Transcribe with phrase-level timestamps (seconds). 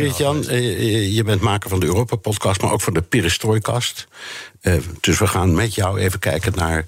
[0.00, 4.06] Geert-Jan, eh, je bent maker van de Europa-podcast, maar ook van de Perestroikast.
[4.62, 6.84] Uh, dus we gaan met jou even kijken naar...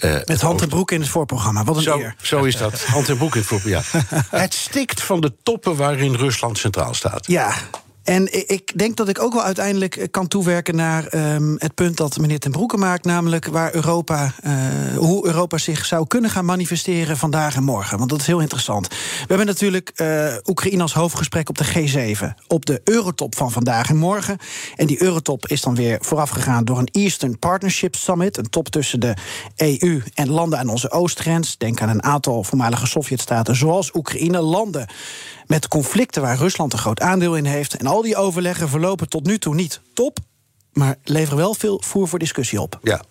[0.00, 2.14] Uh, Met hand en broek in het voorprogramma, wat een zo, eer.
[2.22, 4.06] Zo is dat, hand en broek in het voorprogramma.
[4.10, 4.38] Ja.
[4.44, 7.26] het stikt van de toppen waarin Rusland centraal staat.
[7.26, 7.54] Ja,
[8.04, 11.96] en ik denk dat ik ook wel uiteindelijk eh, kan toewerken naar um, het punt
[11.96, 14.52] dat meneer Ten Broeke maakt, namelijk waar Europa, uh,
[14.96, 17.98] hoe Europa zich zou kunnen gaan manifesteren vandaag en morgen.
[17.98, 18.88] Want dat is heel interessant.
[18.88, 23.88] We hebben natuurlijk uh, Oekraïne als hoofdgesprek op de G7, op de Eurotop van vandaag
[23.88, 24.38] en morgen.
[24.76, 29.00] En die Eurotop is dan weer voorafgegaan door een Eastern Partnership Summit, een top tussen
[29.00, 29.14] de
[29.56, 31.58] EU en landen aan onze oostgrens.
[31.58, 34.86] Denk aan een aantal voormalige Sovjetstaten, zoals Oekraïne, landen
[35.46, 37.76] met conflicten waar Rusland een groot aandeel in heeft.
[37.76, 40.18] En al die overleggen verlopen tot nu toe niet top,
[40.72, 42.78] maar leveren wel veel voer voor discussie op.
[42.82, 43.02] Ja,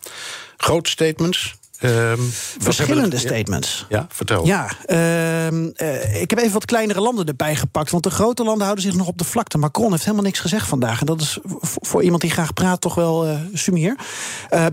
[0.58, 1.56] grote statements.
[1.84, 3.86] Um, Verschillende statements.
[3.89, 4.45] Ja, vertel.
[4.45, 7.92] Ja, uh, uh, ik heb even wat kleinere landen erbij gepakt.
[7.92, 9.58] Want de grote landen houden zich nog op de vlakte.
[9.58, 11.00] Macron heeft helemaal niks gezegd vandaag.
[11.00, 13.95] En dat is voor iemand die graag praat toch wel uh, sumier.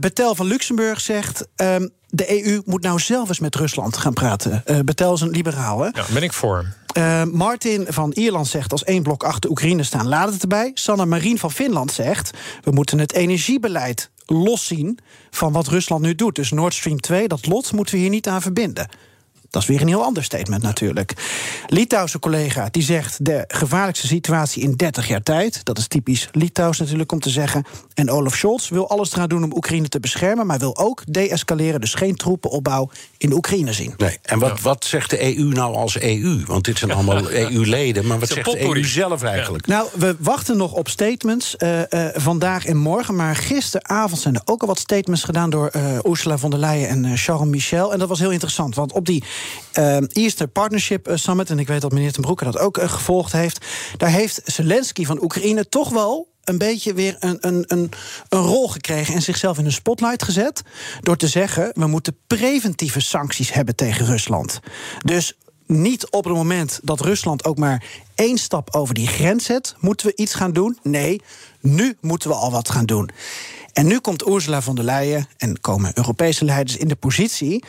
[0.00, 1.46] Betel van Luxemburg zegt...
[1.56, 4.62] Ehm, de EU moet nou zelf eens met Rusland gaan praten.
[4.66, 5.88] Uh, Betel is een liberaal, hè?
[5.92, 6.64] Ja, ben ik voor.
[6.96, 10.70] Uh, Martin van Ierland zegt als één blok achter Oekraïne staan, laat het erbij.
[10.74, 12.30] Sanna Marien van Finland zegt,
[12.62, 14.98] we moeten het energiebeleid loszien
[15.30, 16.34] van wat Rusland nu doet.
[16.34, 18.88] Dus Nord Stream 2, dat lot moeten we hier niet aan verbinden.
[19.50, 21.14] Dat is weer een heel ander statement natuurlijk.
[21.66, 25.64] Litouwse collega die zegt de gevaarlijkste situatie in 30 jaar tijd.
[25.64, 27.64] Dat is typisch Litouws natuurlijk om te zeggen.
[27.94, 31.80] En Olaf Scholz wil alles eraan doen om Oekraïne te beschermen, maar wil ook deescaleren,
[31.80, 33.94] dus geen troepenopbouw in Oekraïne zien.
[33.96, 34.18] Nee.
[34.22, 36.42] En wat, wat zegt de EU nou als EU?
[36.46, 39.66] Want dit zijn allemaal EU-leden, maar wat zegt de EU zelf eigenlijk?
[39.66, 43.16] Nou, we wachten nog op statements uh, uh, vandaag en morgen.
[43.16, 46.88] Maar gisteravond zijn er ook al wat statements gedaan door uh, Ursula von der Leyen
[46.88, 47.92] en Charles Michel.
[47.92, 49.24] En dat was heel interessant, want op die
[49.78, 53.32] uh, Eastern Partnership Summit, en ik weet dat meneer Ten Broeke dat ook uh, gevolgd
[53.32, 57.90] heeft, daar heeft Zelensky van Oekraïne toch wel een beetje weer een, een, een,
[58.28, 60.62] een rol gekregen en zichzelf in een spotlight gezet.
[61.00, 64.60] Door te zeggen: we moeten preventieve sancties hebben tegen Rusland.
[65.04, 65.36] Dus
[65.66, 67.84] niet op het moment dat Rusland ook maar
[68.14, 70.78] één stap over die grens zet, moeten we iets gaan doen.
[70.82, 71.20] Nee,
[71.60, 73.10] nu moeten we al wat gaan doen.
[73.72, 77.64] En nu komt Ursula von der Leyen en komen Europese leiders in de positie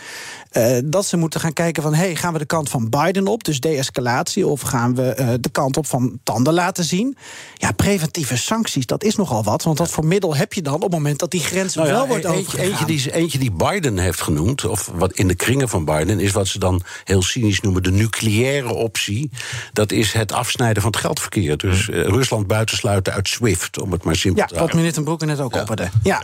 [0.51, 1.93] uh, dat ze moeten gaan kijken van...
[1.93, 4.47] hey, gaan we de kant van Biden op, dus de-escalatie...
[4.47, 7.17] of gaan we uh, de kant op van tanden laten zien?
[7.55, 9.63] Ja, preventieve sancties, dat is nogal wat.
[9.63, 11.93] Want wat voor middel heb je dan op het moment dat die grens nou ja,
[11.93, 15.69] wel wordt eentje, eentje, die, eentje die Biden heeft genoemd, of wat in de kringen
[15.69, 16.19] van Biden...
[16.19, 19.29] is wat ze dan heel cynisch noemen de nucleaire optie.
[19.73, 21.57] Dat is het afsnijden van het geldverkeer.
[21.57, 24.57] Dus uh, Rusland buitensluiten uit SWIFT, om het maar simpel ja, te houden.
[24.57, 25.59] Ja, wat meneer Ten Broeke net ook ja.
[25.59, 25.89] opperde.
[26.03, 26.23] Ja,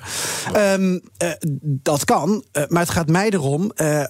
[0.73, 1.01] um,
[1.61, 3.71] dat kan, maar het gaat mij erom...
[3.75, 4.03] Uh,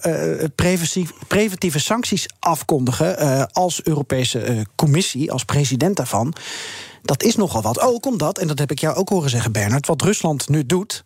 [0.54, 6.34] preventief, preventieve sancties afkondigen als Europese Commissie, als president daarvan.
[7.02, 7.80] Dat is nogal wat.
[7.80, 11.04] Ook omdat, en dat heb ik jou ook horen zeggen, Bernard, wat Rusland nu doet,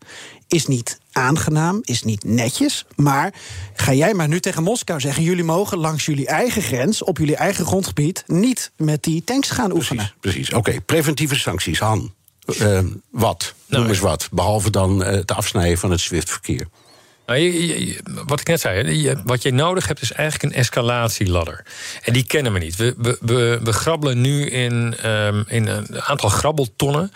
[0.48, 2.86] is niet aangenaam, is niet netjes.
[2.96, 3.34] Maar
[3.74, 7.36] ga jij maar nu tegen Moskou zeggen: jullie mogen langs jullie eigen grens, op jullie
[7.36, 10.12] eigen grondgebied, niet met die tanks gaan oefenen.
[10.20, 10.48] Precies, precies.
[10.48, 10.68] oké.
[10.68, 10.80] Okay.
[10.80, 12.12] Preventieve sancties, Han.
[12.46, 12.80] Uh,
[13.10, 13.54] wat?
[13.66, 14.28] Noem eens wat.
[14.30, 16.66] Behalve dan het afsnijden van het SWIFT-verkeer.
[17.26, 20.60] Nou, je, je, wat ik net zei, je, wat je nodig hebt is eigenlijk een
[20.60, 21.64] escalatieladder.
[22.02, 22.76] En die kennen we niet.
[22.76, 27.12] We, we, we, we grabbelen nu in, um, in een aantal grabbeltonnen...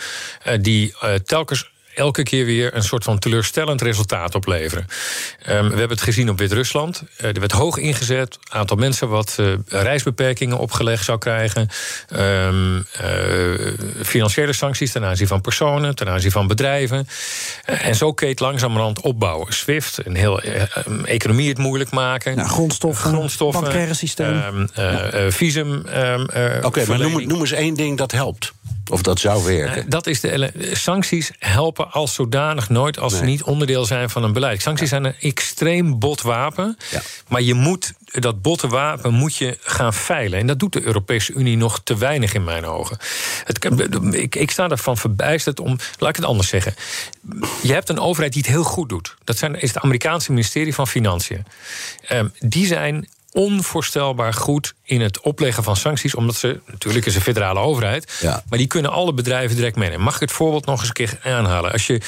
[0.46, 4.86] Uh, die uh, telkens elke keer weer een soort van teleurstellend resultaat opleveren.
[5.48, 7.02] Um, we hebben het gezien op Wit-Rusland.
[7.20, 8.38] Uh, er werd hoog ingezet.
[8.50, 11.68] Een aantal mensen wat uh, reisbeperkingen opgelegd zou krijgen.
[12.16, 12.84] Um, uh,
[14.02, 17.08] financiële sancties ten aanzien van personen, ten aanzien van bedrijven.
[17.64, 19.52] en zo keet langzamerhand opbouwen.
[19.52, 20.40] SWIFT, een heel
[21.04, 22.36] economie het moeilijk maken.
[22.36, 24.42] Ja, grondstoffen, grondstoffen bankaire systeem.
[24.42, 25.30] Um, ja.
[25.30, 25.78] visum.
[25.78, 28.54] Oké, okay, maar noem, noem eens één ding dat helpt.
[28.90, 29.90] Of dat zou werken.
[29.90, 33.20] Dat is de sancties helpen als zodanig nooit als nee.
[33.20, 34.62] ze niet onderdeel zijn van een beleid.
[34.62, 35.00] Sancties ja.
[35.00, 36.76] zijn een extreem bot wapen.
[36.90, 37.02] Ja.
[37.28, 40.38] Maar je moet dat botte wapen moet je gaan veilen.
[40.38, 42.98] En dat doet de Europese Unie nog te weinig in mijn ogen.
[43.44, 43.64] Het,
[44.14, 45.78] ik, ik sta ervan verbijsterd om.
[45.98, 46.74] Laat ik het anders zeggen.
[47.62, 49.16] Je hebt een overheid die het heel goed doet.
[49.24, 51.46] Dat zijn, is het Amerikaanse ministerie van Financiën.
[52.12, 56.14] Um, die zijn onvoorstelbaar goed in het opleggen van sancties.
[56.14, 58.12] Omdat ze, natuurlijk is een federale overheid.
[58.20, 58.42] Ja.
[58.48, 60.04] Maar die kunnen alle bedrijven direct meenemen.
[60.04, 61.72] Mag ik het voorbeeld nog eens een keer aanhalen?
[61.72, 62.00] Als je.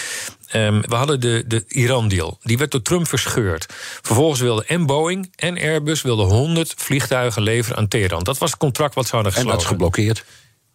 [0.49, 2.39] ehm, we hadden de, de Iran-deal.
[2.43, 3.67] Die werd door Trump verscheurd.
[4.03, 8.23] Vervolgens wilden en Boeing en Airbus wilden 100 vliegtuigen leveren aan Teheran.
[8.25, 9.59] Dat was het contract wat ze hadden En gesloten.
[9.59, 10.25] dat is geblokkeerd.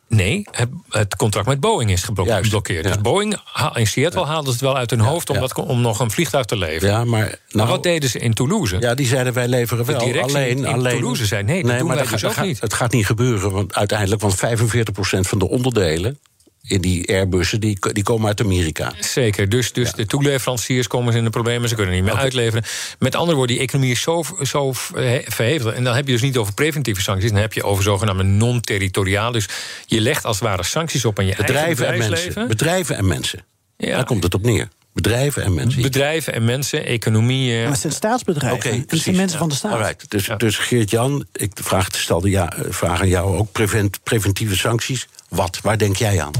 [0.07, 0.45] Nee,
[0.89, 2.83] het, contract met Boeing is geblokkeerd.
[2.83, 2.91] ja.
[2.91, 3.35] Dus Boeing
[3.73, 6.45] in Seattle haalden ze het wel uit hun hoofd om, dat, om nog een vliegtuig
[6.45, 6.89] te leveren.
[6.89, 8.77] Ja, maar, Maar nou, wat deden ze in Toulouse?
[8.79, 9.99] Ja, die zeiden wij leveren wel.
[9.99, 12.35] directie alleen, in alleen, Toulouse zei, nee, dat doen maar wij dat dus gaat- ook
[12.35, 12.59] gaat- niet.
[12.61, 16.19] Het gaat niet gebeuren, want uiteindelijk, want 45% van de onderdelen
[16.67, 18.93] die Airbussen, die, die komen uit Amerika.
[18.99, 22.63] Zeker, dus, dus de toeleveranciers komen in de problemen, ze kunnen niet meer uitleveren.
[22.99, 25.75] Met andere woorden, die economie is zo, zo verhe- verhevigd.
[25.75, 29.31] En dan heb je dus niet over preventieve sancties, dan heb je over zogenaamde non-territoriaal.
[29.31, 29.45] Dus
[29.85, 32.47] je legt als het ware sancties op aan je Bedrijven eigen en mensen.
[32.47, 33.45] Bedrijven en mensen.
[33.77, 33.95] Ja.
[33.95, 34.67] Daar komt het op neer.
[34.93, 35.81] Bedrijven en mensen.
[35.81, 37.53] Bedrijven en mensen, economie.
[37.55, 38.57] eh, Maar het zijn staatsbedrijven.
[38.57, 39.05] Oké, en het precies.
[39.05, 39.71] zijn mensen van de staat.
[39.71, 40.35] Alright, dus, Ja.
[40.35, 43.51] dus Geert-Jan, ik vraag, stelde ja, eh, vraag aan jou ook.
[43.51, 45.59] Prevent, preventieve sancties, wat?
[45.61, 46.31] Waar denk jij aan?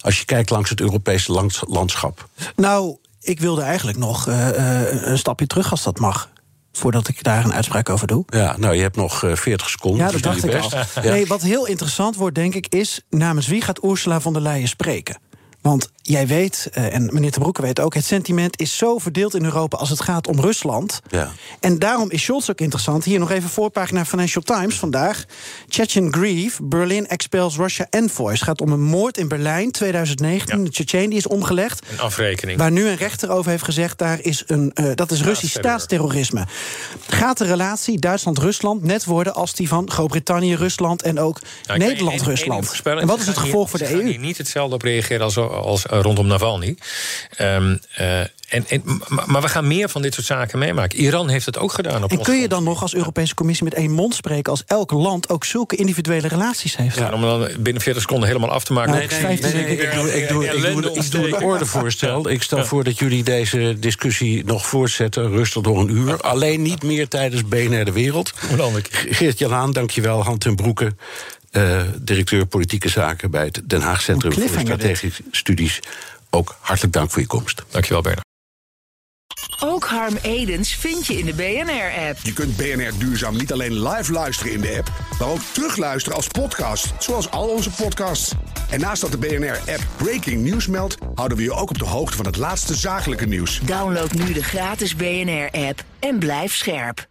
[0.00, 2.28] Als je kijkt langs het Europese lands- landschap.
[2.56, 6.30] Nou, ik wilde eigenlijk nog eh, eh, een stapje terug als dat mag.
[6.72, 8.24] Voordat ik daar een uitspraak over doe.
[8.26, 10.06] Ja, nou, je hebt nog eh, 40 seconden.
[10.06, 11.02] Ja, dus dat doe dacht ik al.
[11.02, 11.10] Ja.
[11.10, 13.00] Nee, wat heel interessant wordt, denk ik, is...
[13.10, 15.18] namens wie gaat Ursula von der Leyen spreken?
[15.66, 17.94] Want jij weet, eh, en meneer Te Broeke weet ook...
[17.94, 21.00] het sentiment is zo verdeeld in Europa als het gaat om Rusland.
[21.08, 21.32] Ja.
[21.60, 23.04] En daarom is Scholz ook interessant.
[23.04, 25.24] Hier nog even voorpagina Financial Times vandaag.
[25.68, 28.38] Chechen Grieve, Berlin expels Russia envoys.
[28.38, 30.64] Het gaat om een moord in Berlijn 2019.
[30.64, 31.82] De Chechen die is omgelegd.
[31.90, 32.58] een afrekening.
[32.58, 36.46] Waar nu een rechter over heeft gezegd, daar is een, eh, dat is Russisch staatsterrorisme.
[37.06, 41.86] Gaat de relatie Duitsland-Rusland net worden als die van Groot-Brittannië, Rusland en ook Nou, ik
[41.86, 42.80] Nederland-Rusland?
[42.84, 44.08] En wat is het gevolg hier- voor de EU?
[44.08, 46.76] hier niet hetzelfde op reageren als, als eh, rondom Navalny.
[47.36, 50.98] Ehm, eh, en, en, maar, maar we gaan meer van dit soort zaken meemaken.
[50.98, 53.64] Iran heeft het ook gedaan op En ons kun je dan nog als Europese Commissie
[53.64, 56.96] met één mond spreken als elk land ook zulke individuele relaties heeft?
[56.96, 58.92] Ja, om dan binnen 40 seconden helemaal af te maken.
[58.92, 62.30] Nee, Nee, nee, ik, doe, ik, doe, ik, doe, ik doe een ordevoorstel.
[62.30, 66.20] Ik stel voor dat jullie deze discussie nog voortzetten, rustig door een uur.
[66.20, 68.32] Alleen niet meer tijdens BNR De Wereld.
[69.48, 70.24] Haan, dankjewel.
[70.24, 70.92] Hand ten Broeke,
[71.56, 73.30] eh, directeur politieke zaken...
[73.30, 74.60] bij het Den Haag Centrum voor dit.
[74.60, 75.80] Strategische Studies.
[76.30, 77.62] Ook hartelijk dank voor je komst.
[77.70, 78.24] Dankjewel, Bernard.
[79.60, 82.18] Ook Harm Edens vind je in de BNR-app.
[82.22, 86.26] Je kunt BNR Duurzaam niet alleen live luisteren in de app, maar ook terugluisteren als
[86.26, 88.32] podcast, zoals al onze podcasts.
[88.70, 92.16] En naast dat de BNR-app Breaking News meldt, houden we je ook op de hoogte
[92.16, 93.60] van het laatste zakelijke nieuws.
[93.60, 97.06] Download nu de gratis BNR-app en blijf scherp.